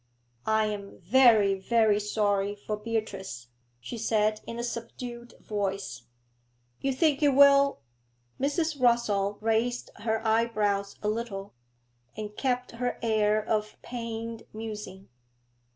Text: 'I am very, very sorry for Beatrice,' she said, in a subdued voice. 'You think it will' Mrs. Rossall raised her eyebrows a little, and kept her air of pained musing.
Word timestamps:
'I 0.47 0.65
am 0.65 0.97
very, 0.99 1.53
very 1.53 1.99
sorry 1.99 2.55
for 2.55 2.75
Beatrice,' 2.75 3.49
she 3.79 3.99
said, 3.99 4.41
in 4.47 4.57
a 4.57 4.63
subdued 4.63 5.35
voice. 5.39 6.07
'You 6.79 6.91
think 6.91 7.21
it 7.21 7.35
will' 7.35 7.81
Mrs. 8.41 8.79
Rossall 8.81 9.37
raised 9.43 9.91
her 9.97 10.25
eyebrows 10.25 10.95
a 11.03 11.07
little, 11.07 11.53
and 12.17 12.35
kept 12.35 12.71
her 12.81 12.97
air 13.03 13.45
of 13.47 13.79
pained 13.83 14.41
musing. 14.53 15.07